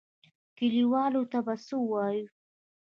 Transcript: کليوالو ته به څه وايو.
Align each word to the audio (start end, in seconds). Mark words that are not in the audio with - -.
کليوالو 0.57 1.21
ته 1.31 1.39
به 1.45 1.53
څه 1.65 1.75
وايو. 1.89 2.25